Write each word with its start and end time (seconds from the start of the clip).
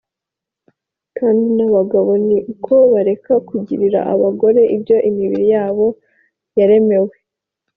Kandi 1.17 1.45
n’abagabo 1.57 2.11
ni 2.27 2.37
uko 2.53 2.73
bareka 2.93 3.33
kugirira 3.47 3.99
abagore 4.13 4.61
ibyo 4.75 4.97
imibiri 5.09 5.45
yabo 5.55 5.87
yaremewe 6.57 7.13